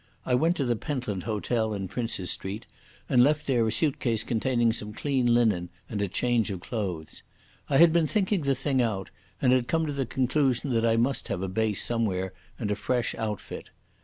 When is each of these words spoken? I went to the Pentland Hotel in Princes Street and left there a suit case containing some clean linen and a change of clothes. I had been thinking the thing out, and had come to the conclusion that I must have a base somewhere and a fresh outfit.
I 0.25 0.33
went 0.33 0.55
to 0.55 0.65
the 0.65 0.75
Pentland 0.75 1.25
Hotel 1.25 1.75
in 1.75 1.87
Princes 1.87 2.31
Street 2.31 2.65
and 3.07 3.23
left 3.23 3.45
there 3.45 3.67
a 3.67 3.71
suit 3.71 3.99
case 3.99 4.23
containing 4.23 4.73
some 4.73 4.93
clean 4.93 5.31
linen 5.31 5.69
and 5.87 6.01
a 6.01 6.07
change 6.07 6.49
of 6.49 6.59
clothes. 6.59 7.21
I 7.69 7.77
had 7.77 7.93
been 7.93 8.07
thinking 8.07 8.41
the 8.41 8.55
thing 8.55 8.81
out, 8.81 9.11
and 9.43 9.51
had 9.53 9.67
come 9.67 9.85
to 9.85 9.93
the 9.93 10.07
conclusion 10.07 10.73
that 10.73 10.87
I 10.87 10.95
must 10.97 11.27
have 11.27 11.43
a 11.43 11.47
base 11.47 11.83
somewhere 11.83 12.33
and 12.57 12.71
a 12.71 12.75
fresh 12.75 13.13
outfit. 13.13 13.69